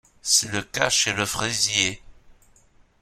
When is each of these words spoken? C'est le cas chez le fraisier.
C'est 0.23 0.51
le 0.51 0.63
cas 0.63 0.89
chez 0.89 1.13
le 1.13 1.27
fraisier. 1.27 2.01